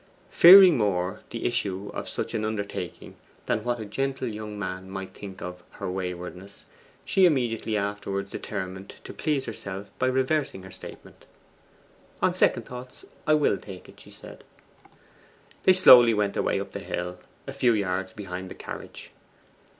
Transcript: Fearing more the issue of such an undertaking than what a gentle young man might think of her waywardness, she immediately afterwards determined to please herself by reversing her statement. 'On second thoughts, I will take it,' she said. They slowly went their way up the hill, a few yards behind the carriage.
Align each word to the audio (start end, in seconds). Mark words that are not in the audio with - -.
Fearing 0.31 0.79
more 0.79 1.19
the 1.29 1.45
issue 1.45 1.91
of 1.93 2.09
such 2.09 2.33
an 2.33 2.43
undertaking 2.43 3.17
than 3.45 3.63
what 3.63 3.79
a 3.79 3.85
gentle 3.85 4.27
young 4.27 4.57
man 4.57 4.89
might 4.89 5.13
think 5.13 5.43
of 5.43 5.63
her 5.73 5.91
waywardness, 5.91 6.65
she 7.05 7.27
immediately 7.27 7.77
afterwards 7.77 8.31
determined 8.31 8.95
to 9.03 9.13
please 9.13 9.45
herself 9.45 9.91
by 9.99 10.07
reversing 10.07 10.63
her 10.63 10.71
statement. 10.71 11.27
'On 12.19 12.33
second 12.33 12.63
thoughts, 12.63 13.05
I 13.27 13.35
will 13.35 13.59
take 13.59 13.87
it,' 13.87 13.99
she 13.99 14.09
said. 14.09 14.43
They 15.65 15.73
slowly 15.73 16.15
went 16.15 16.33
their 16.33 16.41
way 16.41 16.59
up 16.59 16.71
the 16.71 16.79
hill, 16.79 17.19
a 17.45 17.53
few 17.53 17.73
yards 17.75 18.11
behind 18.11 18.49
the 18.49 18.55
carriage. 18.55 19.11